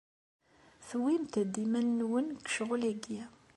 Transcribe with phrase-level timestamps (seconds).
[0.87, 3.21] Tewwimt-d iman-nwen deg ccɣel-agi.